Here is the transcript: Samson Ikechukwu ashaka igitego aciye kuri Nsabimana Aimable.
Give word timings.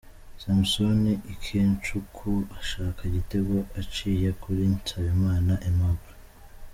Samson 0.41 1.01
Ikechukwu 1.33 2.31
ashaka 2.59 2.99
igitego 3.09 3.55
aciye 3.81 4.29
kuri 4.41 4.61
Nsabimana 4.75 5.53
Aimable. 5.67 6.13